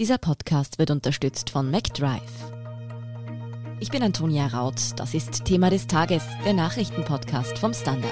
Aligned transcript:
Dieser 0.00 0.18
Podcast 0.18 0.80
wird 0.80 0.90
unterstützt 0.90 1.50
von 1.50 1.70
MacDrive. 1.70 2.52
Ich 3.78 3.90
bin 3.90 4.02
Antonia 4.02 4.48
Raut. 4.48 4.74
Das 4.96 5.14
ist 5.14 5.44
Thema 5.44 5.70
des 5.70 5.86
Tages, 5.86 6.24
der 6.44 6.52
Nachrichtenpodcast 6.52 7.56
vom 7.58 7.72
Standard. 7.72 8.10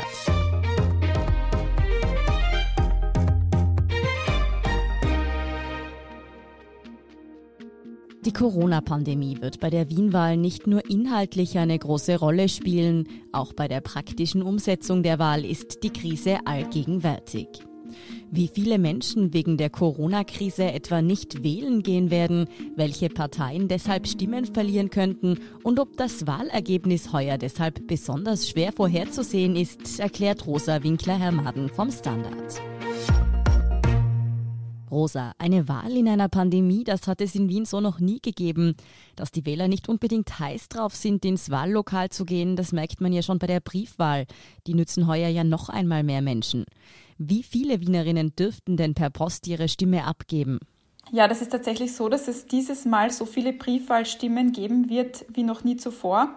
Die 8.25 8.33
Corona-Pandemie 8.33 9.41
wird 9.41 9.59
bei 9.59 9.69
der 9.69 9.91
Wien-Wahl 9.91 10.37
nicht 10.37 10.69
nur 10.69 10.89
inhaltlich 10.89 11.59
eine 11.59 11.77
große 11.77 12.17
Rolle 12.17 12.49
spielen, 12.49 13.09
auch 13.33 13.55
bei 13.55 13.67
der 13.67 13.81
praktischen 13.81 14.45
Umsetzung 14.45 15.03
der 15.03 15.19
Wahl 15.19 15.45
ist 15.45 15.83
die 15.83 15.93
Krise 15.93 16.39
allgegenwärtig. 16.45 17.49
Wie 18.31 18.49
viele 18.49 18.79
Menschen 18.79 19.33
wegen 19.33 19.57
der 19.57 19.71
Corona-Krise 19.71 20.73
etwa 20.73 21.03
nicht 21.03 21.43
wählen 21.43 21.83
gehen 21.83 22.11
werden, 22.11 22.47
welche 22.77 23.09
Parteien 23.09 23.69
deshalb 23.69 24.07
Stimmen 24.07 24.47
verlieren 24.47 24.91
könnten 24.91 25.39
und 25.63 25.79
ob 25.79 25.97
das 25.97 26.27
Wahlergebnis 26.27 27.13
heuer 27.13 27.39
deshalb 27.39 27.87
besonders 27.87 28.49
schwer 28.49 28.73
vorherzusehen 28.73 29.57
ist, 29.57 30.01
erklärt 30.01 30.47
Rosa 30.47 30.83
Winkler-Hermaden 30.83 31.69
vom 31.69 31.91
Standard. 31.91 32.61
Rosa, 34.93 35.33
eine 35.39 35.69
Wahl 35.69 35.97
in 35.97 36.07
einer 36.07 36.29
Pandemie, 36.29 36.85
das 36.85 37.09
hat 37.09 37.23
es 37.23 37.35
in 37.35 37.49
Wien 37.49 37.65
so 37.65 37.81
noch 37.81 37.99
nie 37.99 38.21
gegeben. 38.21 38.77
Dass 39.17 39.33
die 39.33 39.47
Wähler 39.47 39.67
nicht 39.67 39.89
unbedingt 39.89 40.39
heiß 40.39 40.69
drauf 40.69 40.95
sind, 40.95 41.25
ins 41.25 41.51
Wahllokal 41.51 42.11
zu 42.11 42.27
gehen, 42.27 42.57
das 42.57 42.73
merkt 42.73 43.01
man 43.01 43.11
ja 43.15 43.23
schon 43.23 43.39
bei 43.39 43.47
der 43.47 43.61
Briefwahl. 43.61 44.27
Die 44.67 44.75
nützen 44.75 45.07
heuer 45.07 45.31
ja 45.31 45.45
noch 45.45 45.71
einmal 45.71 46.03
mehr 46.03 46.21
Menschen. 46.21 46.67
Wie 47.25 47.45
viele 47.45 47.81
Wienerinnen 47.81 48.35
dürften 48.35 48.77
denn 48.77 48.95
per 48.95 49.09
Post 49.09 49.47
ihre 49.47 49.69
Stimme 49.69 50.07
abgeben? 50.07 50.59
Ja, 51.13 51.29
das 51.29 51.41
ist 51.41 51.53
tatsächlich 51.53 51.95
so, 51.95 52.09
dass 52.09 52.27
es 52.27 52.47
dieses 52.47 52.85
Mal 52.85 53.13
so 53.13 53.27
viele 53.27 53.53
Briefwahlstimmen 53.53 54.51
geben 54.51 54.91
wird 54.91 55.25
wie 55.29 55.45
noch 55.45 55.63
nie 55.63 55.77
zuvor. 55.77 56.35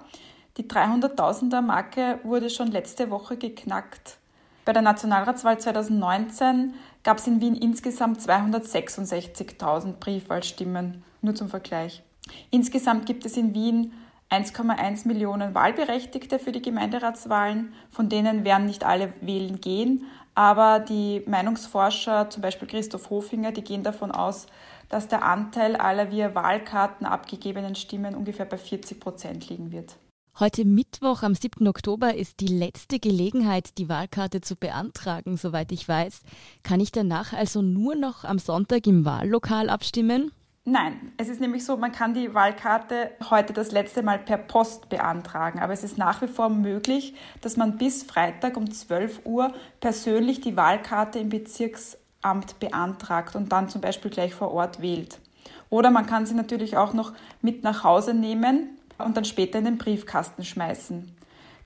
Die 0.57 0.65
300.000er 0.65 1.61
Marke 1.61 2.19
wurde 2.21 2.51
schon 2.51 2.67
letzte 2.67 3.09
Woche 3.09 3.35
geknackt. 3.35 4.19
Bei 4.63 4.73
der 4.73 4.83
Nationalratswahl 4.83 5.59
2019 5.59 6.75
gab 7.01 7.17
es 7.17 7.25
in 7.25 7.41
Wien 7.41 7.55
insgesamt 7.55 8.19
266.000 8.19 9.93
Briefwahlstimmen, 9.93 11.03
nur 11.23 11.33
zum 11.33 11.49
Vergleich. 11.49 12.03
Insgesamt 12.51 13.07
gibt 13.07 13.25
es 13.25 13.38
in 13.38 13.55
Wien 13.55 13.91
1,1 14.29 15.07
Millionen 15.07 15.53
Wahlberechtigte 15.53 16.39
für 16.39 16.51
die 16.51 16.61
Gemeinderatswahlen, 16.61 17.73
von 17.91 18.09
denen 18.09 18.43
werden 18.43 18.65
nicht 18.65 18.83
alle 18.83 19.13
wählen 19.21 19.61
gehen, 19.61 20.05
aber 20.33 20.79
die 20.79 21.23
Meinungsforscher, 21.25 22.29
zum 22.29 22.41
Beispiel 22.41 22.67
Christoph 22.67 23.09
Hofinger, 23.09 23.51
die 23.51 23.63
gehen 23.63 23.83
davon 23.83 24.11
aus, 24.11 24.47
dass 24.89 25.07
der 25.07 25.23
Anteil 25.23 25.75
aller 25.75 26.11
via 26.11 26.35
Wahlkarten 26.35 27.05
abgegebenen 27.05 27.75
Stimmen 27.75 28.15
ungefähr 28.15 28.45
bei 28.45 28.57
40 28.57 28.99
Prozent 28.99 29.49
liegen 29.49 29.71
wird. 29.71 29.95
Heute 30.37 30.65
Mittwoch 30.65 31.23
am 31.23 31.33
7. 31.33 31.65
Oktober 31.65 32.13
ist 32.13 32.41
die 32.41 32.47
letzte 32.47 32.99
Gelegenheit, 32.99 33.77
die 33.77 33.87
Wahlkarte 33.87 34.41
zu 34.41 34.57
beantragen, 34.57 35.37
soweit 35.37 35.71
ich 35.71 35.87
weiß. 35.87 36.23
Kann 36.61 36.81
ich 36.81 36.91
danach 36.91 37.31
also 37.31 37.61
nur 37.61 37.95
noch 37.95 38.25
am 38.25 38.37
Sonntag 38.37 38.85
im 38.85 39.05
Wahllokal 39.05 39.69
abstimmen? 39.69 40.33
Nein, 40.67 41.13
es 41.17 41.30
ist 41.30 41.39
nämlich 41.39 41.63
so, 41.63 41.77
man 41.77 41.91
kann 41.91 42.16
die 42.16 42.33
Wahlkarte 42.33 43.11
heute 43.30 43.53
das 43.53 43.71
letzte 43.71 44.02
Mal 44.02 44.17
per 44.17 44.38
Post 44.38 44.89
beantragen, 44.89 45.59
aber 45.59 45.73
es 45.73 45.83
ist 45.83 45.99
nach 45.99 46.23
wie 46.23 46.27
vor 46.27 46.49
möglich, 46.49 47.13
dass 47.41 47.55
man 47.55 47.77
bis 47.77 48.02
Freitag 48.02 48.57
um 48.57 48.72
12 48.72 49.22
Uhr 49.25 49.53
persönlich 49.80 50.41
die 50.41 50.57
Wahlkarte 50.57 51.19
im 51.19 51.30
Bezirksamt 51.30 52.59
beantragt 52.59 53.35
und 53.35 53.52
dann 53.52 53.69
zum 53.69 53.80
Beispiel 53.80 54.09
gleich 54.09 54.33
vor 54.33 54.52
Ort 54.53 54.81
wählt. 54.81 55.19
Oder 55.69 55.91
man 55.91 56.07
kann 56.07 56.25
sie 56.25 56.33
natürlich 56.33 56.77
auch 56.77 56.94
noch 56.94 57.13
mit 57.44 57.63
nach 57.63 57.83
Hause 57.83 58.16
nehmen 58.16 58.79
und 58.97 59.16
dann 59.16 59.25
später 59.25 59.59
in 59.59 59.66
den 59.66 59.77
Briefkasten 59.77 60.44
schmeißen. 60.44 61.14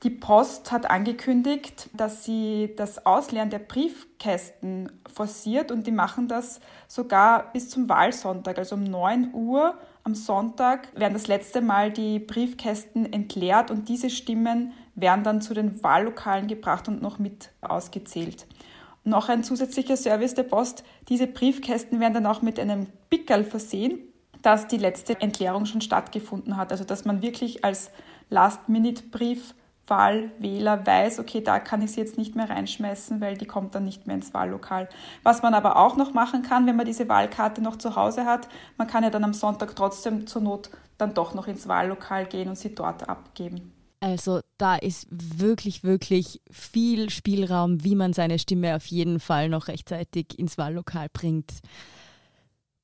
Die 0.03 0.09
Post 0.09 0.72
hat 0.72 0.89
angekündigt, 0.89 1.90
dass 1.91 2.23
sie 2.23 2.73
das 2.78 3.06
Ausleeren 3.06 3.50
der 3.50 3.59
Briefkästen 3.59 4.90
forciert 5.13 5.72
und 5.72 5.88
die 5.88 5.91
machen 5.91 6.29
das 6.29 6.62
sogar 6.88 7.51
bis 7.51 7.69
zum 7.69 7.90
Wahlsonntag. 7.90 8.57
Also 8.57 8.75
um 8.75 8.85
9 8.85 9.34
Uhr 9.34 9.78
am 10.06 10.16
Sonntag 10.16 10.88
werden 10.97 11.16
das 11.16 11.28
letzte 11.28 11.59
Mal 11.59 11.91
die 11.91 12.19
Briefkästen 12.19 13.12
entleert 13.12 13.72
und 13.72 13.90
diese 13.90 14.09
Stimmen 14.09 14.72
werden 14.96 15.25
dann 15.25 15.41
zu 15.41 15.53
den 15.53 15.84
Wahllokalen 15.84 16.47
gebracht 16.47 16.88
und 16.88 17.02
noch 17.02 17.19
mit 17.19 17.52
ausgezählt. 17.62 18.47
noch 19.03 19.28
ein 19.28 19.44
zusätzlicher 19.44 19.97
Service 19.97 20.34
der 20.34 20.44
Post, 20.44 20.84
diese 21.09 21.25
Briefkästen 21.25 22.00
werden 22.00 22.13
dann 22.13 22.25
auch 22.25 22.41
mit 22.41 22.59
einem 22.59 22.88
Pickerl 23.09 23.44
versehen, 23.44 24.00
dass 24.44 24.68
die 24.68 24.78
letzte 24.78 25.19
Entleerung 25.19 25.66
schon 25.66 25.81
stattgefunden 25.81 26.57
hat. 26.57 26.72
Also 26.72 26.84
dass 26.84 27.06
man 27.06 27.22
wirklich 27.22 27.66
als 27.66 27.91
Last-Minute-Brief 28.29 29.56
Wahlwähler 29.89 30.85
weiß, 30.85 31.19
okay, 31.19 31.41
da 31.41 31.59
kann 31.59 31.81
ich 31.81 31.91
sie 31.91 32.01
jetzt 32.01 32.17
nicht 32.17 32.35
mehr 32.35 32.50
reinschmeißen, 32.50 33.22
weil 33.22 33.38
die 33.38 33.45
kommt 33.45 33.75
dann 33.75 33.85
nicht 33.85 34.07
mehr 34.07 34.16
ins 34.16 34.33
Wahllokal. 34.33 34.89
Was 35.23 35.41
man 35.41 35.53
aber 35.53 35.77
auch 35.77 35.97
noch 35.97 36.13
machen 36.13 36.44
kann, 36.44 36.67
wenn 36.67 36.75
man 36.75 36.85
diese 36.85 37.09
Wahlkarte 37.09 37.61
noch 37.61 37.77
zu 37.77 37.95
Hause 37.95 38.25
hat, 38.25 38.47
man 38.78 38.88
kann 38.88 39.03
ja 39.03 39.09
dann 39.09 39.23
am 39.23 39.33
Sonntag 39.33 39.75
trotzdem 39.75 40.28
zur 40.28 40.41
Not 40.41 40.69
dann 40.97 41.13
doch 41.13 41.33
noch 41.33 41.47
ins 41.47 41.67
Wahllokal 41.67 42.25
gehen 42.25 42.49
und 42.49 42.57
sie 42.57 42.75
dort 42.75 43.07
abgeben. 43.09 43.73
Also 44.01 44.39
da 44.57 44.75
ist 44.75 45.07
wirklich, 45.09 45.83
wirklich 45.83 46.41
viel 46.49 47.09
Spielraum, 47.09 47.83
wie 47.83 47.95
man 47.95 48.13
seine 48.13 48.39
Stimme 48.39 48.75
auf 48.75 48.85
jeden 48.85 49.19
Fall 49.19 49.49
noch 49.49 49.67
rechtzeitig 49.67 50.39
ins 50.39 50.57
Wahllokal 50.57 51.07
bringt. 51.11 51.51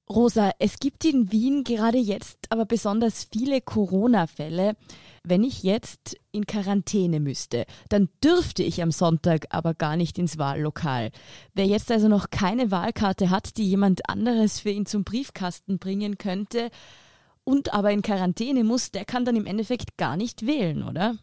Rosa, 0.07 0.51
es 0.59 0.77
gibt 0.77 1.03
in 1.03 1.31
Wien 1.31 1.63
gerade 1.63 1.97
jetzt 1.97 2.38
aber 2.51 2.66
besonders 2.66 3.27
viele 3.31 3.59
Corona-Fälle. 3.59 4.75
Wenn 5.23 5.43
ich 5.43 5.63
jetzt 5.63 6.16
in 6.31 6.45
Quarantäne 6.45 7.19
müsste, 7.19 7.66
dann 7.89 8.09
dürfte 8.23 8.61
ich 8.61 8.83
am 8.83 8.91
Sonntag 8.91 9.47
aber 9.49 9.73
gar 9.73 9.97
nicht 9.97 10.19
ins 10.19 10.38
Wahllokal. 10.38 11.09
Wer 11.55 11.65
jetzt 11.65 11.91
also 11.91 12.07
noch 12.07 12.29
keine 12.29 12.69
Wahlkarte 12.69 13.31
hat, 13.31 13.57
die 13.57 13.67
jemand 13.67 14.07
anderes 14.07 14.59
für 14.59 14.69
ihn 14.69 14.85
zum 14.85 15.03
Briefkasten 15.03 15.79
bringen 15.79 16.19
könnte 16.19 16.69
und 17.44 17.73
aber 17.73 17.91
in 17.91 18.03
Quarantäne 18.03 18.63
muss, 18.63 18.91
der 18.91 19.05
kann 19.05 19.25
dann 19.25 19.35
im 19.35 19.47
Endeffekt 19.47 19.97
gar 19.97 20.17
nicht 20.17 20.45
wählen, 20.45 20.83
oder? 20.83 21.17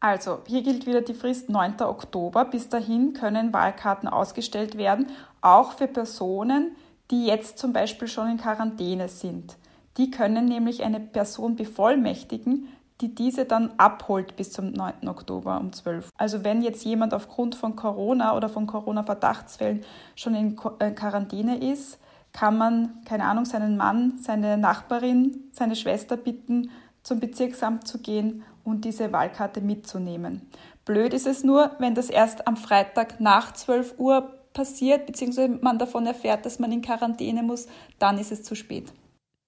Also, 0.00 0.40
hier 0.48 0.62
gilt 0.62 0.86
wieder 0.86 1.00
die 1.00 1.14
Frist 1.14 1.48
9. 1.48 1.80
Oktober. 1.82 2.44
Bis 2.44 2.68
dahin 2.68 3.12
können 3.12 3.52
Wahlkarten 3.52 4.08
ausgestellt 4.08 4.76
werden, 4.76 5.06
auch 5.40 5.72
für 5.72 5.86
Personen, 5.86 6.76
die 7.12 7.26
jetzt 7.26 7.58
zum 7.58 7.72
Beispiel 7.72 8.08
schon 8.08 8.28
in 8.28 8.38
Quarantäne 8.38 9.08
sind. 9.08 9.56
Die 9.98 10.10
können 10.10 10.46
nämlich 10.46 10.82
eine 10.82 10.98
Person 10.98 11.54
bevollmächtigen, 11.54 12.68
die 13.02 13.14
diese 13.14 13.44
dann 13.44 13.72
abholt 13.76 14.36
bis 14.36 14.50
zum 14.50 14.72
9. 14.72 15.08
Oktober 15.08 15.60
um 15.60 15.72
12. 15.72 16.08
Also 16.16 16.42
wenn 16.42 16.62
jetzt 16.62 16.84
jemand 16.84 17.12
aufgrund 17.12 17.54
von 17.54 17.76
Corona 17.76 18.34
oder 18.34 18.48
von 18.48 18.66
Corona-Verdachtsfällen 18.66 19.82
schon 20.16 20.34
in 20.34 20.56
äh, 20.78 20.92
Quarantäne 20.92 21.58
ist, 21.58 21.98
kann 22.32 22.56
man, 22.56 23.02
keine 23.04 23.24
Ahnung, 23.24 23.44
seinen 23.44 23.76
Mann, 23.76 24.18
seine 24.18 24.56
Nachbarin, 24.56 25.50
seine 25.52 25.76
Schwester 25.76 26.16
bitten, 26.16 26.70
zum 27.02 27.20
Bezirksamt 27.20 27.86
zu 27.86 27.98
gehen 27.98 28.42
und 28.64 28.86
diese 28.86 29.12
Wahlkarte 29.12 29.60
mitzunehmen. 29.60 30.48
Blöd 30.86 31.12
ist 31.12 31.26
es 31.26 31.44
nur, 31.44 31.72
wenn 31.78 31.94
das 31.94 32.08
erst 32.08 32.46
am 32.46 32.56
Freitag 32.56 33.20
nach 33.20 33.52
12 33.52 33.98
Uhr 33.98 34.32
passiert, 34.52 35.06
beziehungsweise 35.06 35.58
man 35.60 35.78
davon 35.78 36.06
erfährt, 36.06 36.46
dass 36.46 36.58
man 36.58 36.72
in 36.72 36.82
Quarantäne 36.82 37.42
muss, 37.42 37.66
dann 37.98 38.18
ist 38.18 38.32
es 38.32 38.42
zu 38.42 38.54
spät. 38.54 38.92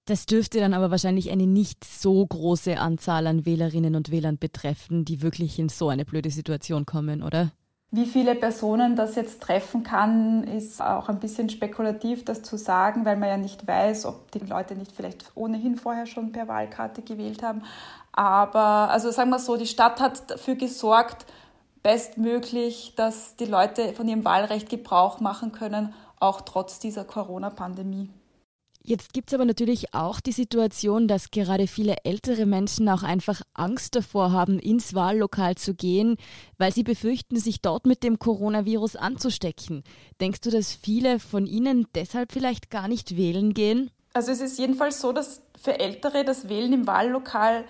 Das 0.05 0.27
dürfte 0.27 0.59
dann 0.59 0.75
aber 0.75 0.91
wahrscheinlich 0.91 1.31
eine 1.31 1.47
nicht 1.47 1.83
so 1.83 2.23
große 2.25 2.77
Anzahl 2.79 3.25
an 3.25 3.45
Wählerinnen 3.45 3.95
und 3.95 4.11
Wählern 4.11 4.37
betreffen, 4.37 5.03
die 5.03 5.23
wirklich 5.23 5.57
in 5.57 5.69
so 5.69 5.89
eine 5.89 6.05
blöde 6.05 6.29
Situation 6.29 6.85
kommen, 6.85 7.23
oder? 7.23 7.51
Wie 7.89 8.05
viele 8.05 8.35
Personen 8.35 8.95
das 8.95 9.15
jetzt 9.15 9.41
treffen 9.41 9.83
kann, 9.83 10.43
ist 10.43 10.81
auch 10.81 11.07
ein 11.07 11.19
bisschen 11.19 11.49
spekulativ, 11.49 12.25
das 12.25 12.43
zu 12.43 12.57
sagen, 12.57 13.05
weil 13.05 13.15
man 13.15 13.29
ja 13.29 13.37
nicht 13.37 13.65
weiß, 13.65 14.05
ob 14.05 14.31
die 14.31 14.39
Leute 14.39 14.75
nicht 14.75 14.91
vielleicht 14.91 15.31
ohnehin 15.33 15.75
vorher 15.75 16.05
schon 16.05 16.31
per 16.31 16.47
Wahlkarte 16.47 17.01
gewählt 17.01 17.41
haben. 17.41 17.63
Aber, 18.11 18.89
also 18.89 19.11
sagen 19.11 19.29
wir 19.29 19.39
so, 19.39 19.55
die 19.55 19.65
Stadt 19.65 20.01
hat 20.01 20.29
dafür 20.29 20.55
gesorgt, 20.55 21.25
bestmöglich, 21.85 22.93
dass 22.95 23.35
die 23.35 23.45
Leute 23.45 23.93
von 23.93 24.07
ihrem 24.07 24.25
Wahlrecht 24.25 24.69
Gebrauch 24.69 25.19
machen 25.19 25.51
können, 25.51 25.93
auch 26.19 26.41
trotz 26.41 26.79
dieser 26.79 27.03
Corona-Pandemie. 27.03 28.09
Jetzt 28.81 29.13
gibt 29.13 29.29
es 29.29 29.35
aber 29.35 29.45
natürlich 29.45 29.93
auch 29.93 30.19
die 30.19 30.31
Situation, 30.31 31.07
dass 31.07 31.29
gerade 31.29 31.67
viele 31.67 31.97
ältere 32.03 32.47
Menschen 32.47 32.89
auch 32.89 33.03
einfach 33.03 33.41
Angst 33.53 33.95
davor 33.95 34.31
haben, 34.31 34.57
ins 34.57 34.95
Wahllokal 34.95 35.53
zu 35.55 35.75
gehen, 35.75 36.15
weil 36.57 36.73
sie 36.73 36.81
befürchten, 36.81 37.37
sich 37.37 37.61
dort 37.61 37.85
mit 37.85 38.01
dem 38.01 38.17
Coronavirus 38.17 38.95
anzustecken. 38.95 39.83
Denkst 40.19 40.41
du, 40.41 40.49
dass 40.49 40.73
viele 40.73 41.19
von 41.19 41.45
ihnen 41.45 41.85
deshalb 41.93 42.31
vielleicht 42.31 42.71
gar 42.71 42.87
nicht 42.87 43.15
wählen 43.15 43.53
gehen? 43.53 43.91
Also 44.13 44.31
es 44.31 44.41
ist 44.41 44.57
jedenfalls 44.57 45.01
so, 45.01 45.11
dass 45.11 45.43
für 45.55 45.79
Ältere 45.79 46.25
das 46.25 46.49
Wählen 46.49 46.73
im 46.73 46.87
Wahllokal 46.87 47.63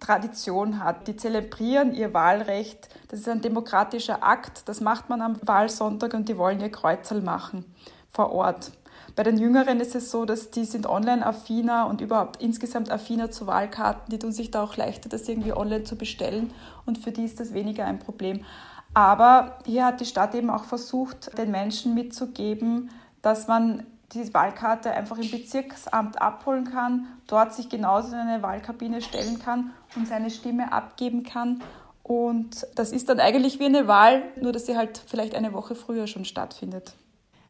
Tradition 0.00 0.82
hat. 0.82 1.08
Die 1.08 1.16
zelebrieren 1.16 1.94
ihr 1.94 2.12
Wahlrecht. 2.12 2.88
Das 3.08 3.20
ist 3.20 3.28
ein 3.28 3.40
demokratischer 3.40 4.22
Akt. 4.22 4.68
Das 4.68 4.80
macht 4.80 5.08
man 5.08 5.22
am 5.22 5.38
Wahlsonntag 5.42 6.14
und 6.14 6.28
die 6.28 6.38
wollen 6.38 6.60
ihr 6.60 6.70
Kreuzerl 6.70 7.22
machen 7.22 7.64
vor 8.10 8.32
Ort. 8.32 8.72
Bei 9.16 9.22
den 9.22 9.38
Jüngeren 9.38 9.80
ist 9.80 9.94
es 9.94 10.10
so, 10.10 10.24
dass 10.24 10.50
die 10.50 10.64
sind 10.64 10.86
online 10.86 11.24
affiner 11.24 11.86
und 11.86 12.00
überhaupt 12.00 12.42
insgesamt 12.42 12.90
affiner 12.90 13.30
zu 13.30 13.46
Wahlkarten. 13.46 14.10
Die 14.10 14.18
tun 14.18 14.32
sich 14.32 14.50
da 14.50 14.62
auch 14.62 14.76
leichter, 14.76 15.08
das 15.08 15.28
irgendwie 15.28 15.52
online 15.52 15.84
zu 15.84 15.96
bestellen 15.96 16.52
und 16.84 16.98
für 16.98 17.12
die 17.12 17.24
ist 17.24 17.38
das 17.38 17.54
weniger 17.54 17.84
ein 17.84 18.00
Problem. 18.00 18.44
Aber 18.92 19.58
hier 19.66 19.86
hat 19.86 20.00
die 20.00 20.06
Stadt 20.06 20.34
eben 20.34 20.50
auch 20.50 20.64
versucht, 20.64 21.36
den 21.38 21.50
Menschen 21.50 21.94
mitzugeben, 21.94 22.90
dass 23.22 23.46
man 23.48 23.84
die 24.12 24.32
Wahlkarte 24.32 24.90
einfach 24.92 25.18
im 25.18 25.30
Bezirksamt 25.30 26.20
abholen 26.20 26.64
kann, 26.64 27.06
dort 27.26 27.54
sich 27.54 27.68
genauso 27.68 28.08
in 28.08 28.14
eine 28.14 28.42
Wahlkabine 28.42 29.02
stellen 29.02 29.38
kann 29.38 29.72
und 29.96 30.06
seine 30.06 30.30
Stimme 30.30 30.72
abgeben 30.72 31.22
kann. 31.22 31.62
Und 32.02 32.66
das 32.74 32.92
ist 32.92 33.08
dann 33.08 33.18
eigentlich 33.18 33.58
wie 33.58 33.64
eine 33.64 33.88
Wahl, 33.88 34.22
nur 34.40 34.52
dass 34.52 34.66
sie 34.66 34.76
halt 34.76 35.02
vielleicht 35.06 35.34
eine 35.34 35.52
Woche 35.52 35.74
früher 35.74 36.06
schon 36.06 36.24
stattfindet. 36.24 36.94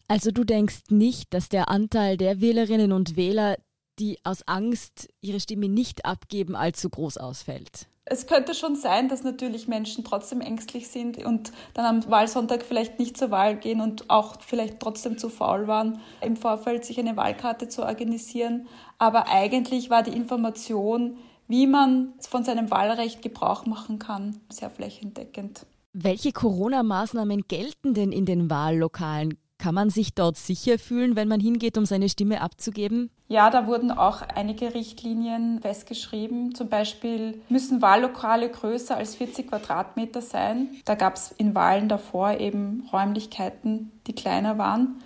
Also 0.07 0.31
du 0.31 0.45
denkst 0.45 0.91
nicht, 0.91 1.35
dass 1.35 1.49
der 1.49 1.69
Anteil 1.69 2.17
der 2.17 2.41
Wählerinnen 2.41 2.93
und 2.93 3.17
Wähler, 3.17 3.57
die 3.99 4.19
aus 4.23 4.47
Angst 4.47 5.09
ihre 5.21 5.41
Stimme 5.41 5.69
nicht 5.69 6.05
abgeben, 6.05 6.57
allzu 6.57 6.91
groß 6.91 7.17
ausfällt? 7.17 7.89
Es 8.07 8.27
könnte 8.27 8.55
schon 8.55 8.77
sein, 8.77 9.09
dass 9.09 9.25
natürlich 9.25 9.67
Menschen 9.67 10.05
trotzdem 10.05 10.43
ängstlich 10.43 10.89
sind 10.89 11.25
und 11.25 11.53
dann 11.73 11.87
am 11.87 12.11
Wahlsonntag 12.11 12.63
vielleicht 12.63 12.99
nicht 12.99 13.17
zur 13.17 13.31
Wahl 13.31 13.57
gehen 13.57 13.81
und 13.81 14.11
auch 14.11 14.43
vielleicht 14.43 14.79
trotzdem 14.81 15.17
zu 15.17 15.31
faul 15.31 15.67
waren, 15.67 16.01
im 16.21 16.37
Vorfeld 16.37 16.85
sich 16.85 16.99
eine 16.99 17.17
Wahlkarte 17.17 17.69
zu 17.69 17.83
organisieren. 17.83 18.67
Aber 18.99 19.29
eigentlich 19.29 19.89
war 19.89 20.03
die 20.03 20.15
Information, 20.15 21.17
wie 21.49 21.67
man 21.67 22.13
von 22.21 22.45
seinem 22.45 22.71
Wahlrecht 22.71 23.23
Gebrauch 23.23 23.65
machen 23.65 23.99
kann, 23.99 24.39
sehr 24.51 24.69
flächendeckend. 24.69 25.65
Welche 25.95 26.33
Corona-Maßnahmen 26.33 27.45
gelten 27.49 27.95
denn 27.95 28.13
in 28.13 28.27
den 28.27 28.51
Wahllokalen? 28.51 29.39
Kann 29.65 29.77
man 29.77 29.89
sich 29.89 30.13
dort 30.13 30.37
sicher 30.37 30.79
fühlen, 30.79 31.17
wenn 31.17 31.27
man 31.27 31.41
hingeht, 31.41 31.79
um 31.79 31.87
seine 31.87 32.11
Stimme 32.11 32.43
abzugeben? 32.43 33.09
Ja, 33.29 33.49
da 33.49 33.67
wurden 33.67 33.91
auch 33.91 34.21
einige 34.21 34.75
Richtlinien 34.75 35.59
festgeschrieben. 35.63 36.55
Zum 36.55 36.69
Beispiel 36.69 37.41
müssen 37.49 37.81
Wahllokale 37.81 38.51
größer 38.51 38.95
als 38.95 39.15
40 39.15 39.49
Quadratmeter 39.49 40.21
sein. 40.21 40.69
Da 40.85 40.97
gab 40.97 41.17
es 41.17 41.33
in 41.33 41.55
Wahlen 41.55 41.89
davor 41.89 42.41
eben 42.41 42.87
Räumlichkeiten, 42.93 43.91
die 44.07 44.15
kleiner 44.15 44.59
waren. 44.59 45.03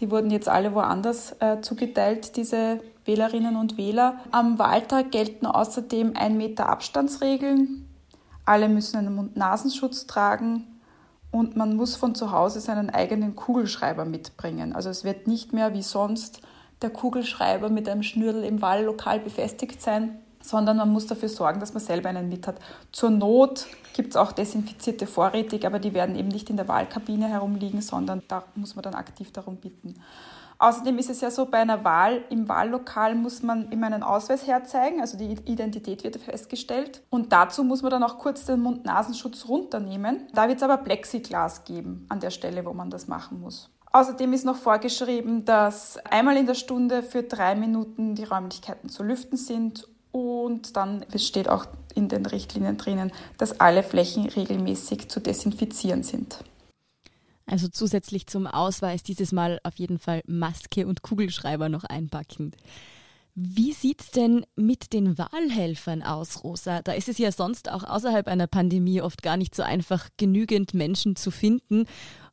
Die 0.00 0.10
wurden 0.10 0.32
jetzt 0.32 0.48
alle 0.48 0.74
woanders 0.74 1.36
äh, 1.38 1.60
zugeteilt, 1.60 2.36
diese 2.36 2.80
Wählerinnen 3.04 3.54
und 3.54 3.78
Wähler. 3.78 4.18
Am 4.32 4.58
Wahltag 4.58 5.12
gelten 5.12 5.46
außerdem 5.46 6.16
ein 6.16 6.36
Meter 6.36 6.68
Abstandsregeln. 6.68 7.86
Alle 8.44 8.68
müssen 8.68 8.96
einen 8.96 9.14
Mund-Nasenschutz 9.14 10.08
tragen 10.08 10.66
und 11.30 11.56
man 11.56 11.76
muss 11.76 11.96
von 11.96 12.14
zu 12.14 12.32
Hause 12.32 12.60
seinen 12.60 12.90
eigenen 12.90 13.36
Kugelschreiber 13.36 14.04
mitbringen. 14.04 14.74
Also 14.74 14.90
es 14.90 15.04
wird 15.04 15.26
nicht 15.26 15.52
mehr 15.52 15.74
wie 15.74 15.82
sonst 15.82 16.40
der 16.82 16.90
Kugelschreiber 16.90 17.68
mit 17.68 17.88
einem 17.88 18.02
Schnürl 18.02 18.42
im 18.42 18.62
Wahllokal 18.62 19.20
befestigt 19.20 19.80
sein, 19.80 20.18
sondern 20.42 20.78
man 20.78 20.90
muss 20.90 21.06
dafür 21.06 21.28
sorgen, 21.28 21.60
dass 21.60 21.74
man 21.74 21.82
selber 21.82 22.08
einen 22.08 22.28
mit 22.28 22.46
hat. 22.46 22.56
Zur 22.92 23.10
Not 23.10 23.66
gibt 23.92 24.10
es 24.10 24.16
auch 24.16 24.32
desinfizierte 24.32 25.06
vorrätig, 25.06 25.66
aber 25.66 25.78
die 25.78 25.94
werden 25.94 26.16
eben 26.16 26.28
nicht 26.28 26.50
in 26.50 26.56
der 26.56 26.68
Wahlkabine 26.68 27.28
herumliegen, 27.28 27.82
sondern 27.82 28.22
da 28.26 28.44
muss 28.54 28.74
man 28.74 28.82
dann 28.82 28.94
aktiv 28.94 29.32
darum 29.32 29.56
bitten. 29.56 29.94
Außerdem 30.60 30.98
ist 30.98 31.08
es 31.08 31.22
ja 31.22 31.30
so, 31.30 31.46
bei 31.46 31.58
einer 31.58 31.84
Wahl 31.84 32.22
im 32.28 32.46
Wahllokal 32.46 33.14
muss 33.14 33.42
man 33.42 33.72
immer 33.72 33.86
einen 33.86 34.02
Ausweis 34.02 34.46
herzeigen, 34.46 35.00
also 35.00 35.16
die 35.16 35.32
Identität 35.46 36.04
wird 36.04 36.18
festgestellt. 36.18 37.00
Und 37.08 37.32
dazu 37.32 37.64
muss 37.64 37.80
man 37.80 37.90
dann 37.90 38.02
auch 38.02 38.18
kurz 38.18 38.44
den 38.44 38.60
Mund-Nasenschutz 38.60 39.48
runternehmen. 39.48 40.26
Da 40.34 40.48
wird 40.48 40.58
es 40.58 40.62
aber 40.62 40.76
Plexiglas 40.76 41.64
geben 41.64 42.04
an 42.10 42.20
der 42.20 42.28
Stelle, 42.28 42.66
wo 42.66 42.74
man 42.74 42.90
das 42.90 43.08
machen 43.08 43.40
muss. 43.40 43.70
Außerdem 43.92 44.34
ist 44.34 44.44
noch 44.44 44.56
vorgeschrieben, 44.56 45.46
dass 45.46 45.96
einmal 46.04 46.36
in 46.36 46.46
der 46.46 46.54
Stunde 46.54 47.02
für 47.02 47.22
drei 47.22 47.54
Minuten 47.54 48.14
die 48.14 48.24
Räumlichkeiten 48.24 48.90
zu 48.90 49.02
lüften 49.02 49.38
sind 49.38 49.88
und 50.12 50.76
dann 50.76 51.06
steht 51.16 51.48
auch 51.48 51.64
in 51.94 52.08
den 52.08 52.26
Richtlinien 52.26 52.76
drinnen, 52.76 53.12
dass 53.38 53.60
alle 53.60 53.82
Flächen 53.82 54.26
regelmäßig 54.26 55.08
zu 55.08 55.20
desinfizieren 55.20 56.02
sind. 56.02 56.44
Also 57.50 57.66
zusätzlich 57.66 58.28
zum 58.28 58.46
Ausweis 58.46 59.02
dieses 59.02 59.32
Mal 59.32 59.58
auf 59.64 59.74
jeden 59.76 59.98
Fall 59.98 60.22
Maske 60.26 60.86
und 60.86 61.02
Kugelschreiber 61.02 61.68
noch 61.68 61.82
einpacken. 61.82 62.52
Wie 63.34 63.72
sieht 63.72 64.02
es 64.02 64.10
denn 64.12 64.46
mit 64.54 64.92
den 64.92 65.18
Wahlhelfern 65.18 66.04
aus, 66.04 66.44
Rosa? 66.44 66.80
Da 66.82 66.92
ist 66.92 67.08
es 67.08 67.18
ja 67.18 67.32
sonst 67.32 67.68
auch 67.68 67.82
außerhalb 67.82 68.28
einer 68.28 68.46
Pandemie 68.46 69.00
oft 69.02 69.22
gar 69.22 69.36
nicht 69.36 69.56
so 69.56 69.64
einfach, 69.64 70.08
genügend 70.16 70.74
Menschen 70.74 71.16
zu 71.16 71.32
finden. 71.32 71.86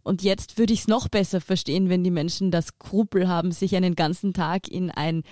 Und 0.03 0.21
jetzt 0.21 0.59
würde 0.59 0.73
ich 0.73 0.81
es 0.81 0.87
noch 0.87 1.07
besser 1.07 1.41
verstehen, 1.41 1.89
wenn 1.89 2.03
die 2.03 2.11
Menschen 2.11 2.51
das 2.51 2.67
Skrupel 2.67 3.27
haben, 3.27 3.51
sich 3.51 3.75
einen 3.75 3.95
ganzen 3.95 4.33
Tag 4.33 4.67
in 4.67 4.91
ein 4.91 5.23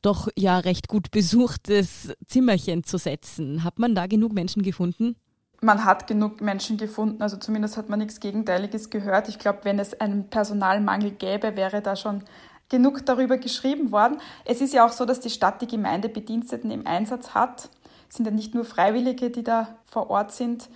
doch 0.00 0.28
ja 0.36 0.58
recht 0.58 0.88
gut 0.88 1.10
besuchtes 1.10 2.14
Zimmerchen 2.26 2.82
zu 2.84 2.96
setzen. 2.96 3.62
Hat 3.62 3.78
man 3.78 3.94
da 3.94 4.06
genug 4.06 4.32
Menschen 4.32 4.62
gefunden? 4.62 5.16
Man 5.64 5.84
hat 5.84 6.06
genug 6.06 6.40
Menschen 6.40 6.76
gefunden, 6.76 7.22
also 7.22 7.36
zumindest 7.36 7.76
hat 7.76 7.88
man 7.88 7.98
nichts 7.98 8.20
Gegenteiliges 8.20 8.90
gehört. 8.90 9.28
Ich 9.28 9.38
glaube, 9.38 9.60
wenn 9.62 9.78
es 9.78 9.98
einen 10.00 10.28
Personalmangel 10.28 11.12
gäbe, 11.12 11.56
wäre 11.56 11.80
da 11.80 11.96
schon 11.96 12.22
genug 12.68 13.04
darüber 13.06 13.38
geschrieben 13.38 13.90
worden. 13.90 14.18
Es 14.44 14.60
ist 14.60 14.74
ja 14.74 14.86
auch 14.86 14.92
so, 14.92 15.04
dass 15.04 15.20
die 15.20 15.30
Stadt 15.30 15.62
die 15.62 15.66
Gemeindebediensteten 15.66 16.70
im 16.70 16.86
Einsatz 16.86 17.34
hat. 17.34 17.70
Es 18.08 18.16
sind 18.16 18.26
ja 18.26 18.30
nicht 18.30 18.54
nur 18.54 18.64
Freiwillige, 18.64 19.30
die 19.30 19.42
da 19.42 19.76
vor 19.84 20.10
Ort 20.10 20.32
sind. 20.32 20.68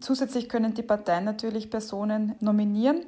Zusätzlich 0.00 0.48
können 0.48 0.74
die 0.74 0.82
Parteien 0.82 1.24
natürlich 1.24 1.70
Personen 1.70 2.34
nominieren 2.40 3.02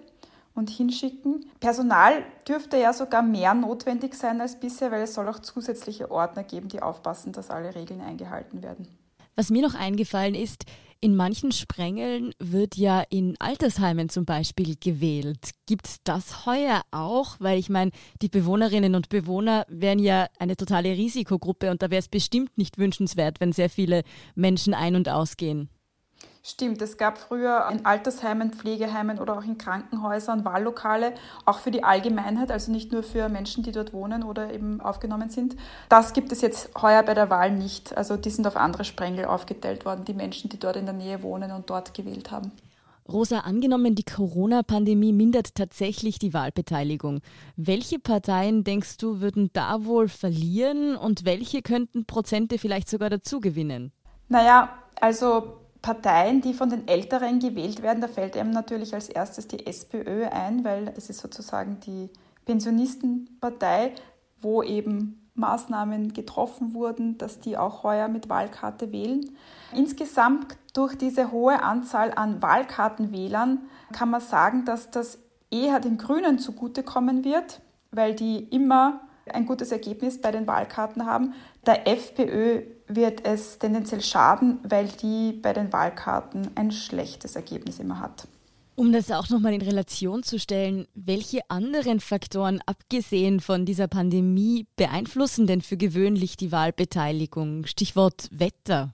und 0.54 0.70
hinschicken. 0.70 1.46
Personal 1.60 2.24
dürfte 2.48 2.78
ja 2.78 2.92
sogar 2.92 3.22
mehr 3.22 3.54
notwendig 3.54 4.14
sein 4.14 4.40
als 4.40 4.58
bisher, 4.58 4.90
weil 4.90 5.02
es 5.02 5.14
soll 5.14 5.28
auch 5.28 5.38
zusätzliche 5.38 6.10
Ordner 6.10 6.42
geben, 6.42 6.68
die 6.68 6.82
aufpassen, 6.82 7.32
dass 7.32 7.50
alle 7.50 7.74
Regeln 7.74 8.00
eingehalten 8.00 8.62
werden. 8.62 8.88
Was 9.36 9.50
mir 9.50 9.62
noch 9.62 9.74
eingefallen 9.74 10.34
ist, 10.34 10.64
in 11.00 11.14
manchen 11.14 11.52
Sprengeln 11.52 12.32
wird 12.38 12.76
ja 12.76 13.02
in 13.08 13.36
Altersheimen 13.38 14.08
zum 14.08 14.24
Beispiel 14.24 14.74
gewählt. 14.78 15.50
Gibt 15.66 15.86
es 15.86 15.98
das 16.02 16.44
heuer 16.44 16.82
auch? 16.90 17.36
Weil 17.38 17.58
ich 17.58 17.68
meine, 17.68 17.92
die 18.20 18.28
Bewohnerinnen 18.28 18.94
und 18.94 19.08
Bewohner 19.08 19.64
wären 19.68 20.00
ja 20.00 20.28
eine 20.38 20.56
totale 20.56 20.90
Risikogruppe 20.90 21.70
und 21.70 21.82
da 21.82 21.90
wäre 21.90 22.00
es 22.00 22.08
bestimmt 22.08 22.58
nicht 22.58 22.78
wünschenswert, 22.78 23.40
wenn 23.40 23.52
sehr 23.52 23.70
viele 23.70 24.02
Menschen 24.34 24.74
ein- 24.74 24.96
und 24.96 25.08
ausgehen. 25.08 25.68
Stimmt, 26.42 26.80
es 26.80 26.96
gab 26.96 27.18
früher 27.18 27.68
in 27.70 27.84
Altersheimen, 27.84 28.52
Pflegeheimen 28.52 29.18
oder 29.18 29.36
auch 29.36 29.44
in 29.44 29.58
Krankenhäusern 29.58 30.44
Wahllokale, 30.44 31.12
auch 31.44 31.58
für 31.58 31.70
die 31.70 31.84
Allgemeinheit, 31.84 32.50
also 32.50 32.72
nicht 32.72 32.92
nur 32.92 33.02
für 33.02 33.28
Menschen, 33.28 33.62
die 33.64 33.72
dort 33.72 33.92
wohnen 33.92 34.22
oder 34.22 34.52
eben 34.52 34.80
aufgenommen 34.80 35.30
sind. 35.30 35.56
Das 35.88 36.12
gibt 36.12 36.32
es 36.32 36.40
jetzt 36.40 36.70
heuer 36.80 37.02
bei 37.02 37.14
der 37.14 37.28
Wahl 37.28 37.50
nicht. 37.50 37.96
Also 37.96 38.16
die 38.16 38.30
sind 38.30 38.46
auf 38.46 38.56
andere 38.56 38.84
Sprengel 38.84 39.24
aufgeteilt 39.24 39.84
worden, 39.84 40.04
die 40.04 40.14
Menschen, 40.14 40.48
die 40.48 40.58
dort 40.58 40.76
in 40.76 40.86
der 40.86 40.94
Nähe 40.94 41.22
wohnen 41.22 41.50
und 41.50 41.68
dort 41.68 41.92
gewählt 41.92 42.30
haben. 42.30 42.52
Rosa, 43.10 43.40
angenommen, 43.40 43.94
die 43.94 44.04
Corona-Pandemie 44.04 45.14
mindert 45.14 45.54
tatsächlich 45.54 46.18
die 46.18 46.34
Wahlbeteiligung. 46.34 47.20
Welche 47.56 47.98
Parteien, 47.98 48.64
denkst 48.64 48.98
du, 48.98 49.20
würden 49.20 49.48
da 49.54 49.84
wohl 49.86 50.08
verlieren 50.08 50.94
und 50.94 51.24
welche 51.24 51.62
könnten 51.62 52.04
Prozente 52.04 52.58
vielleicht 52.58 52.90
sogar 52.90 53.08
dazu 53.08 53.40
gewinnen? 53.40 53.92
Naja, 54.28 54.68
also 55.00 55.58
Parteien, 55.88 56.42
die 56.42 56.52
von 56.52 56.68
den 56.68 56.86
Älteren 56.86 57.38
gewählt 57.38 57.80
werden, 57.80 58.02
da 58.02 58.08
fällt 58.08 58.36
einem 58.36 58.50
natürlich 58.50 58.92
als 58.92 59.08
erstes 59.08 59.48
die 59.48 59.66
SPÖ 59.66 60.26
ein, 60.26 60.62
weil 60.62 60.84
das 60.84 61.08
ist 61.08 61.18
sozusagen 61.18 61.80
die 61.80 62.10
Pensionistenpartei, 62.44 63.94
wo 64.42 64.62
eben 64.62 65.30
Maßnahmen 65.32 66.12
getroffen 66.12 66.74
wurden, 66.74 67.16
dass 67.16 67.40
die 67.40 67.56
auch 67.56 67.84
heuer 67.84 68.08
mit 68.08 68.28
Wahlkarte 68.28 68.92
wählen. 68.92 69.30
Insgesamt 69.74 70.58
durch 70.74 70.94
diese 70.94 71.32
hohe 71.32 71.62
Anzahl 71.62 72.12
an 72.14 72.42
Wahlkartenwählern 72.42 73.62
kann 73.90 74.10
man 74.10 74.20
sagen, 74.20 74.66
dass 74.66 74.90
das 74.90 75.18
eher 75.50 75.80
den 75.80 75.96
Grünen 75.96 76.38
zugutekommen 76.38 77.24
wird, 77.24 77.62
weil 77.92 78.14
die 78.14 78.40
immer 78.50 79.00
ein 79.32 79.46
gutes 79.46 79.72
Ergebnis 79.72 80.20
bei 80.20 80.32
den 80.32 80.46
Wahlkarten 80.46 81.06
haben. 81.06 81.32
Der 81.64 81.88
FPÖ 81.88 82.76
wird 82.88 83.26
es 83.26 83.58
tendenziell 83.58 84.02
schaden, 84.02 84.58
weil 84.62 84.88
die 84.88 85.32
bei 85.32 85.52
den 85.52 85.72
Wahlkarten 85.72 86.50
ein 86.54 86.70
schlechtes 86.70 87.36
Ergebnis 87.36 87.78
immer 87.78 88.00
hat. 88.00 88.26
Um 88.74 88.92
das 88.92 89.10
auch 89.10 89.28
nochmal 89.28 89.54
in 89.54 89.62
Relation 89.62 90.22
zu 90.22 90.38
stellen, 90.38 90.86
welche 90.94 91.40
anderen 91.48 91.98
Faktoren, 91.98 92.60
abgesehen 92.64 93.40
von 93.40 93.64
dieser 93.64 93.88
Pandemie, 93.88 94.66
beeinflussen 94.76 95.48
denn 95.48 95.62
für 95.62 95.76
gewöhnlich 95.76 96.36
die 96.36 96.52
Wahlbeteiligung? 96.52 97.66
Stichwort 97.66 98.28
Wetter. 98.30 98.92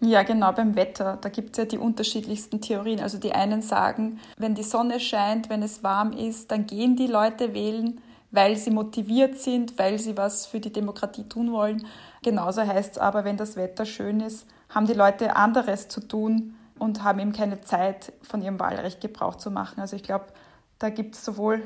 Ja, 0.00 0.22
genau, 0.22 0.52
beim 0.52 0.76
Wetter. 0.76 1.18
Da 1.20 1.28
gibt 1.28 1.50
es 1.52 1.56
ja 1.58 1.64
die 1.64 1.78
unterschiedlichsten 1.78 2.60
Theorien. 2.60 3.00
Also 3.00 3.18
die 3.18 3.32
einen 3.32 3.62
sagen, 3.62 4.20
wenn 4.36 4.54
die 4.54 4.62
Sonne 4.62 5.00
scheint, 5.00 5.48
wenn 5.48 5.62
es 5.62 5.82
warm 5.82 6.12
ist, 6.12 6.52
dann 6.52 6.66
gehen 6.66 6.94
die 6.94 7.08
Leute 7.08 7.52
wählen, 7.52 8.00
weil 8.30 8.56
sie 8.56 8.70
motiviert 8.70 9.40
sind, 9.40 9.76
weil 9.78 9.98
sie 9.98 10.16
was 10.16 10.46
für 10.46 10.60
die 10.60 10.72
Demokratie 10.72 11.24
tun 11.24 11.50
wollen. 11.50 11.84
Genauso 12.26 12.66
heißt 12.66 12.94
es 12.94 12.98
aber, 12.98 13.24
wenn 13.24 13.36
das 13.36 13.54
Wetter 13.54 13.86
schön 13.86 14.18
ist, 14.18 14.48
haben 14.68 14.88
die 14.88 14.94
Leute 14.94 15.36
anderes 15.36 15.86
zu 15.86 16.00
tun 16.00 16.56
und 16.76 17.04
haben 17.04 17.20
eben 17.20 17.32
keine 17.32 17.60
Zeit, 17.60 18.12
von 18.22 18.42
ihrem 18.42 18.58
Wahlrecht 18.58 19.00
Gebrauch 19.00 19.36
zu 19.36 19.52
machen. 19.52 19.80
Also 19.80 19.94
ich 19.94 20.02
glaube, 20.02 20.24
da 20.80 20.90
gibt 20.90 21.14
es 21.14 21.24
sowohl 21.24 21.62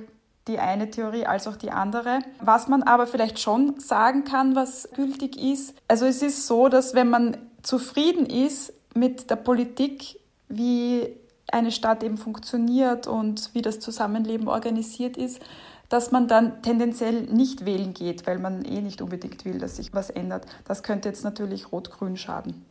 die 0.48 0.58
eine 0.58 0.90
Theorie 0.90 1.24
als 1.24 1.48
auch 1.48 1.56
die 1.56 1.70
andere. 1.70 2.18
Was 2.40 2.68
man 2.68 2.82
aber 2.82 3.06
vielleicht 3.06 3.38
schon 3.38 3.80
sagen 3.80 4.24
kann, 4.24 4.54
was 4.54 4.86
gültig 4.94 5.40
ist, 5.42 5.74
also 5.88 6.04
es 6.04 6.20
ist 6.20 6.46
so, 6.46 6.68
dass 6.68 6.92
wenn 6.92 7.08
man 7.08 7.38
zufrieden 7.62 8.26
ist 8.26 8.74
mit 8.92 9.30
der 9.30 9.36
Politik, 9.36 10.20
wie 10.50 11.08
eine 11.50 11.72
Stadt 11.72 12.02
eben 12.02 12.18
funktioniert 12.18 13.06
und 13.06 13.54
wie 13.54 13.62
das 13.62 13.80
Zusammenleben 13.80 14.46
organisiert 14.46 15.16
ist, 15.16 15.40
dass 15.90 16.12
man 16.12 16.28
dann 16.28 16.62
tendenziell 16.62 17.22
nicht 17.24 17.66
wählen 17.66 17.92
geht, 17.92 18.26
weil 18.26 18.38
man 18.38 18.64
eh 18.64 18.80
nicht 18.80 19.02
unbedingt 19.02 19.44
will, 19.44 19.58
dass 19.58 19.76
sich 19.76 19.92
was 19.92 20.08
ändert. 20.08 20.46
Das 20.64 20.82
könnte 20.82 21.08
jetzt 21.08 21.24
natürlich 21.24 21.72
Rot-Grün 21.72 22.16
schaden. 22.16 22.64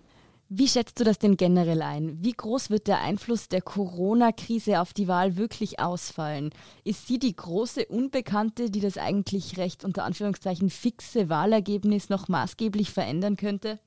Wie 0.51 0.67
schätzt 0.67 0.99
du 0.99 1.03
das 1.03 1.19
denn 1.19 1.37
generell 1.37 1.83
ein? 1.83 2.17
Wie 2.21 2.31
groß 2.31 2.71
wird 2.71 2.87
der 2.87 3.01
Einfluss 3.01 3.49
der 3.49 3.61
Corona-Krise 3.61 4.79
auf 4.79 4.93
die 4.93 5.07
Wahl 5.07 5.37
wirklich 5.37 5.79
ausfallen? 5.79 6.49
Ist 6.83 7.05
sie 7.07 7.19
die 7.19 7.35
große 7.35 7.85
Unbekannte, 7.85 8.71
die 8.71 8.79
das 8.79 8.97
eigentlich 8.97 9.57
recht 9.57 9.85
unter 9.85 10.05
Anführungszeichen 10.05 10.71
fixe 10.71 11.29
Wahlergebnis 11.29 12.09
noch 12.09 12.29
maßgeblich 12.29 12.89
verändern 12.89 13.35
könnte? 13.35 13.79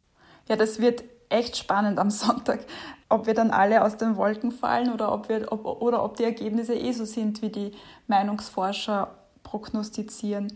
Ja, 0.48 0.54
das 0.54 0.78
wird 0.78 1.02
echt 1.30 1.56
spannend 1.56 1.98
am 1.98 2.10
Sonntag, 2.10 2.60
ob 3.08 3.26
wir 3.26 3.34
dann 3.34 3.50
alle 3.50 3.82
aus 3.82 3.96
den 3.96 4.16
Wolken 4.16 4.52
fallen 4.52 4.92
oder 4.92 5.10
ob, 5.10 5.28
wir, 5.28 5.50
ob, 5.50 5.64
oder 5.64 6.04
ob 6.04 6.16
die 6.16 6.24
Ergebnisse 6.24 6.74
eh 6.74 6.92
so 6.92 7.06
sind, 7.06 7.42
wie 7.42 7.50
die 7.50 7.72
Meinungsforscher 8.06 9.21
prognostizieren. 9.42 10.52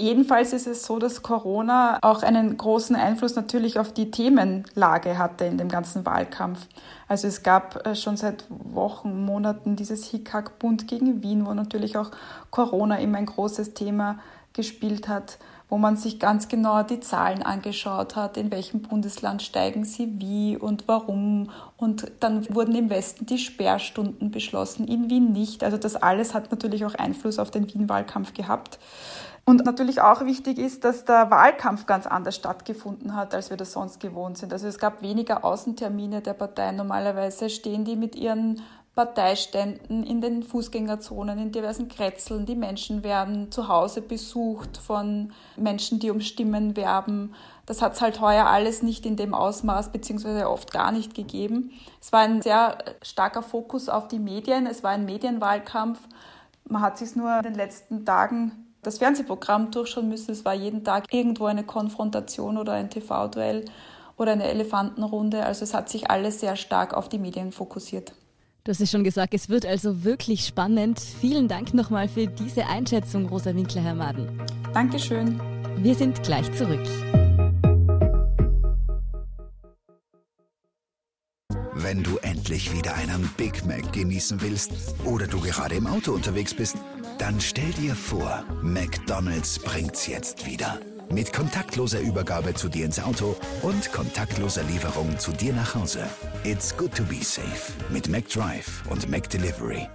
Jedenfalls 0.00 0.52
ist 0.52 0.68
es 0.68 0.84
so, 0.84 1.00
dass 1.00 1.22
Corona 1.22 1.98
auch 2.02 2.22
einen 2.22 2.56
großen 2.56 2.94
Einfluss 2.94 3.34
natürlich 3.34 3.80
auf 3.80 3.92
die 3.92 4.12
Themenlage 4.12 5.18
hatte 5.18 5.44
in 5.44 5.58
dem 5.58 5.68
ganzen 5.68 6.06
Wahlkampf. 6.06 6.68
Also 7.08 7.26
es 7.26 7.42
gab 7.42 7.84
äh, 7.84 7.96
schon 7.96 8.16
seit 8.16 8.44
Wochen, 8.48 9.24
Monaten 9.24 9.74
dieses 9.74 10.04
Hickhack-Bund 10.04 10.86
gegen 10.86 11.24
Wien, 11.24 11.46
wo 11.46 11.52
natürlich 11.52 11.96
auch 11.96 12.12
Corona 12.50 13.00
immer 13.00 13.18
ein 13.18 13.26
großes 13.26 13.74
Thema 13.74 14.20
gespielt 14.52 15.08
hat, 15.08 15.38
wo 15.68 15.76
man 15.76 15.96
sich 15.96 16.18
ganz 16.18 16.48
genau 16.48 16.82
die 16.82 17.00
Zahlen 17.00 17.42
angeschaut 17.42 18.16
hat, 18.16 18.36
in 18.36 18.50
welchem 18.50 18.80
Bundesland 18.80 19.42
steigen 19.42 19.84
sie 19.84 20.18
wie 20.18 20.56
und 20.56 20.88
warum. 20.88 21.50
Und 21.76 22.10
dann 22.20 22.52
wurden 22.54 22.74
im 22.74 22.90
Westen 22.90 23.26
die 23.26 23.38
Sperrstunden 23.38 24.30
beschlossen, 24.30 24.88
in 24.88 25.10
Wien 25.10 25.32
nicht. 25.32 25.62
Also 25.62 25.76
das 25.76 25.96
alles 25.96 26.32
hat 26.32 26.50
natürlich 26.50 26.86
auch 26.86 26.94
Einfluss 26.94 27.38
auf 27.38 27.50
den 27.50 27.72
Wien-Wahlkampf 27.72 28.32
gehabt. 28.32 28.78
Und 29.48 29.64
natürlich 29.64 30.02
auch 30.02 30.26
wichtig 30.26 30.58
ist, 30.58 30.84
dass 30.84 31.06
der 31.06 31.30
Wahlkampf 31.30 31.86
ganz 31.86 32.06
anders 32.06 32.36
stattgefunden 32.36 33.16
hat, 33.16 33.34
als 33.34 33.48
wir 33.48 33.56
das 33.56 33.72
sonst 33.72 33.98
gewohnt 33.98 34.36
sind. 34.36 34.52
Also 34.52 34.68
es 34.68 34.78
gab 34.78 35.00
weniger 35.00 35.42
Außentermine 35.42 36.20
der 36.20 36.34
Parteien. 36.34 36.76
Normalerweise 36.76 37.48
stehen 37.48 37.86
die 37.86 37.96
mit 37.96 38.14
ihren 38.14 38.60
Parteiständen 38.98 40.02
in 40.02 40.20
den 40.20 40.42
Fußgängerzonen, 40.42 41.38
in 41.38 41.52
diversen 41.52 41.86
Kretzeln. 41.86 42.46
Die 42.46 42.56
Menschen 42.56 43.04
werden 43.04 43.52
zu 43.52 43.68
Hause 43.68 44.02
besucht 44.02 44.76
von 44.76 45.32
Menschen, 45.56 46.00
die 46.00 46.10
um 46.10 46.20
Stimmen 46.20 46.76
werben. 46.76 47.32
Das 47.64 47.80
hat 47.80 47.94
es 47.94 48.00
halt 48.00 48.20
heuer 48.20 48.46
alles 48.46 48.82
nicht 48.82 49.06
in 49.06 49.14
dem 49.14 49.34
Ausmaß 49.34 49.92
beziehungsweise 49.92 50.50
oft 50.50 50.72
gar 50.72 50.90
nicht 50.90 51.14
gegeben. 51.14 51.70
Es 52.00 52.12
war 52.12 52.22
ein 52.22 52.42
sehr 52.42 52.76
starker 53.00 53.42
Fokus 53.42 53.88
auf 53.88 54.08
die 54.08 54.18
Medien. 54.18 54.66
Es 54.66 54.82
war 54.82 54.90
ein 54.90 55.04
Medienwahlkampf. 55.04 56.00
Man 56.64 56.82
hat 56.82 56.98
sich 56.98 57.14
nur 57.14 57.36
in 57.36 57.44
den 57.44 57.54
letzten 57.54 58.04
Tagen 58.04 58.66
das 58.82 58.98
Fernsehprogramm 58.98 59.70
durchschauen 59.70 60.08
müssen. 60.08 60.32
Es 60.32 60.44
war 60.44 60.54
jeden 60.54 60.82
Tag 60.82 61.04
irgendwo 61.14 61.44
eine 61.44 61.62
Konfrontation 61.62 62.58
oder 62.58 62.72
ein 62.72 62.90
TV-Duell 62.90 63.64
oder 64.16 64.32
eine 64.32 64.48
Elefantenrunde. 64.48 65.46
Also 65.46 65.62
es 65.62 65.72
hat 65.72 65.88
sich 65.88 66.10
alles 66.10 66.40
sehr 66.40 66.56
stark 66.56 66.94
auf 66.94 67.08
die 67.08 67.20
Medien 67.20 67.52
fokussiert. 67.52 68.12
Du 68.68 68.72
hast 68.72 68.82
es 68.82 68.90
schon 68.90 69.02
gesagt, 69.02 69.32
es 69.32 69.48
wird 69.48 69.64
also 69.64 70.04
wirklich 70.04 70.44
spannend. 70.44 71.00
Vielen 71.00 71.48
Dank 71.48 71.72
nochmal 71.72 72.06
für 72.06 72.26
diese 72.26 72.66
Einschätzung, 72.66 73.24
Rosa 73.24 73.54
Winkler-Hermaden. 73.54 74.28
Dankeschön. 74.74 75.40
Wir 75.78 75.94
sind 75.94 76.22
gleich 76.22 76.52
zurück. 76.52 76.86
Wenn 81.76 82.02
du 82.02 82.18
endlich 82.18 82.70
wieder 82.76 82.94
einen 82.96 83.30
Big 83.38 83.64
Mac 83.64 83.90
genießen 83.94 84.42
willst 84.42 84.72
oder 85.06 85.26
du 85.26 85.40
gerade 85.40 85.76
im 85.76 85.86
Auto 85.86 86.12
unterwegs 86.12 86.52
bist, 86.52 86.76
dann 87.16 87.40
stell 87.40 87.72
dir 87.72 87.94
vor, 87.94 88.44
McDonald's 88.60 89.58
bringt's 89.58 90.06
jetzt 90.06 90.44
wieder. 90.44 90.78
Mit 91.10 91.32
kontaktloser 91.32 92.00
Übergabe 92.00 92.52
zu 92.52 92.68
dir 92.68 92.84
ins 92.84 93.00
Auto 93.00 93.34
und 93.62 93.92
kontaktloser 93.92 94.62
Lieferung 94.64 95.18
zu 95.18 95.32
dir 95.32 95.54
nach 95.54 95.74
Hause. 95.74 96.00
It's 96.44 96.76
good 96.76 96.94
to 96.94 97.02
be 97.02 97.22
safe 97.22 97.72
mit 97.90 98.08
McDrive 98.08 98.84
und 98.90 99.08
McDelivery. 99.08 99.88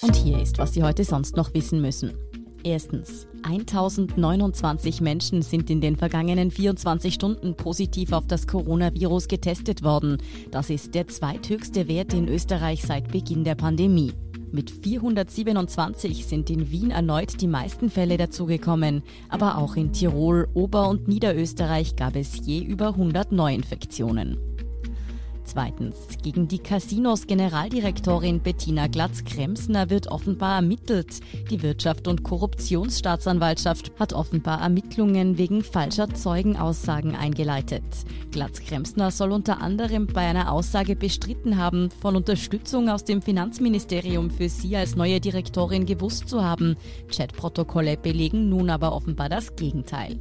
Und 0.00 0.16
hier 0.16 0.40
ist, 0.40 0.58
was 0.58 0.74
Sie 0.74 0.82
heute 0.82 1.04
sonst 1.04 1.36
noch 1.36 1.54
wissen 1.54 1.80
müssen. 1.80 2.14
Erstens, 2.64 3.28
1029 3.44 5.00
Menschen 5.00 5.42
sind 5.42 5.70
in 5.70 5.80
den 5.80 5.94
vergangenen 5.94 6.50
24 6.50 7.14
Stunden 7.14 7.54
positiv 7.54 8.10
auf 8.12 8.26
das 8.26 8.48
Coronavirus 8.48 9.28
getestet 9.28 9.84
worden. 9.84 10.18
Das 10.50 10.68
ist 10.68 10.96
der 10.96 11.06
zweithöchste 11.06 11.86
Wert 11.86 12.12
in 12.12 12.26
Österreich 12.26 12.82
seit 12.82 13.12
Beginn 13.12 13.44
der 13.44 13.54
Pandemie. 13.54 14.14
Mit 14.52 14.70
427 14.70 16.26
sind 16.26 16.50
in 16.50 16.70
Wien 16.70 16.90
erneut 16.90 17.40
die 17.40 17.48
meisten 17.48 17.90
Fälle 17.90 18.16
dazugekommen, 18.16 19.02
aber 19.28 19.58
auch 19.58 19.76
in 19.76 19.92
Tirol, 19.92 20.48
Ober- 20.54 20.88
und 20.88 21.08
Niederösterreich 21.08 21.96
gab 21.96 22.16
es 22.16 22.46
je 22.46 22.60
über 22.60 22.88
100 22.88 23.32
Neuinfektionen. 23.32 24.55
Zweitens, 25.46 25.96
gegen 26.24 26.48
die 26.48 26.58
Casinos 26.58 27.28
Generaldirektorin 27.28 28.40
Bettina 28.40 28.88
Glatz-Kremsner 28.88 29.90
wird 29.90 30.08
offenbar 30.08 30.56
ermittelt. 30.56 31.20
Die 31.50 31.62
Wirtschaft- 31.62 32.08
und 32.08 32.24
Korruptionsstaatsanwaltschaft 32.24 33.92
hat 33.98 34.12
offenbar 34.12 34.60
Ermittlungen 34.60 35.38
wegen 35.38 35.62
falscher 35.62 36.12
Zeugenaussagen 36.12 37.14
eingeleitet. 37.14 37.84
Glatz-Kremsner 38.32 39.12
soll 39.12 39.30
unter 39.30 39.62
anderem 39.62 40.08
bei 40.08 40.22
einer 40.22 40.50
Aussage 40.50 40.96
bestritten 40.96 41.56
haben, 41.56 41.90
von 41.90 42.16
Unterstützung 42.16 42.90
aus 42.90 43.04
dem 43.04 43.22
Finanzministerium 43.22 44.30
für 44.30 44.48
sie 44.48 44.76
als 44.76 44.96
neue 44.96 45.20
Direktorin 45.20 45.86
gewusst 45.86 46.28
zu 46.28 46.44
haben. 46.44 46.76
Chatprotokolle 47.08 47.96
belegen 47.96 48.48
nun 48.48 48.68
aber 48.68 48.92
offenbar 48.92 49.28
das 49.28 49.54
Gegenteil. 49.54 50.18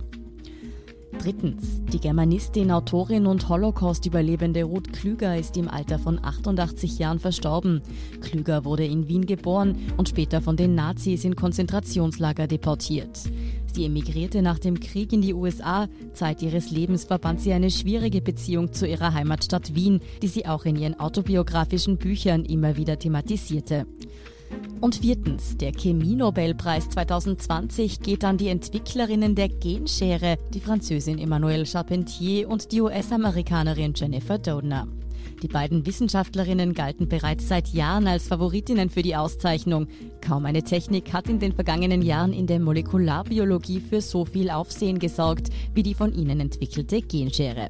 Drittens. 1.20 1.82
Die 1.92 2.00
Germanistin, 2.00 2.72
Autorin 2.72 3.26
und 3.26 3.50
Holocaust-Überlebende 3.50 4.64
Ruth 4.64 4.94
Klüger 4.94 5.38
ist 5.38 5.58
im 5.58 5.68
Alter 5.68 5.98
von 5.98 6.24
88 6.24 7.00
Jahren 7.00 7.20
verstorben. 7.20 7.82
Klüger 8.22 8.66
wurde 8.66 8.86
in 8.86 9.08
Wien 9.08 9.26
geboren 9.26 9.78
und 9.98 10.10
später 10.10 10.42
von 10.42 10.58
den 10.58 10.76
Nazis 10.76 11.26
in 11.26 11.36
Konzentrationslager 11.36 12.48
deportiert. 12.48 13.20
Sie 13.74 13.86
emigrierte 13.86 14.42
nach 14.42 14.60
dem 14.60 14.80
Krieg 14.80 15.12
in 15.12 15.22
die 15.22 15.34
USA. 15.34 15.88
Zeit 16.14 16.42
ihres 16.42 16.72
Lebens 16.72 17.04
verband 17.04 17.42
sie 17.42 17.54
eine 17.54 17.72
schwierige 17.72 18.22
Beziehung 18.22 18.72
zu 18.72 18.88
ihrer 18.88 19.14
Heimatstadt 19.14 19.76
Wien, 19.76 20.00
die 20.22 20.28
sie 20.28 20.46
auch 20.46 20.66
in 20.66 20.78
ihren 20.78 21.00
autobiografischen 21.00 21.98
Büchern 21.98 22.46
immer 22.46 22.78
wieder 22.78 22.98
thematisierte. 23.00 23.86
Und 24.82 24.96
viertens, 24.96 25.58
der 25.58 25.72
Chemie-Nobelpreis 25.72 26.90
2020 26.90 28.02
geht 28.02 28.24
an 28.24 28.38
die 28.38 28.50
Entwicklerinnen 28.50 29.34
der 29.34 29.50
Genschere, 29.50 30.38
die 30.54 30.60
Französin 30.60 31.18
Emmanuelle 31.18 31.66
Charpentier 31.66 32.50
und 32.50 32.72
die 32.72 32.82
US-Amerikanerin 32.82 33.94
Jennifer 33.96 34.38
Doudna. 34.38 34.88
Die 35.42 35.48
beiden 35.48 35.86
Wissenschaftlerinnen 35.86 36.74
galten 36.74 37.08
bereits 37.08 37.48
seit 37.48 37.70
Jahren 37.70 38.08
als 38.08 38.28
Favoritinnen 38.28 38.90
für 38.90 39.02
die 39.02 39.16
Auszeichnung. 39.16 39.88
Kaum 40.22 40.46
eine 40.46 40.64
Technik 40.64 41.14
hat 41.14 41.30
in 41.30 41.40
den 41.40 41.54
vergangenen 41.54 42.02
Jahren 42.02 42.34
in 42.34 42.48
der 42.48 42.60
Molekularbiologie 42.60 43.80
für 43.80 44.02
so 44.02 44.26
viel 44.26 44.50
Aufsehen 44.50 45.00
gesorgt 45.00 45.50
wie 45.74 45.84
die 45.84 45.94
von 45.94 46.14
ihnen 46.14 46.40
entwickelte 46.40 47.02
Genschere. 47.02 47.70